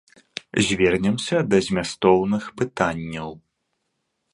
Звернемся 0.67 1.37
да 1.51 1.57
змястоўных 1.67 2.43
пытанняў. 2.63 3.29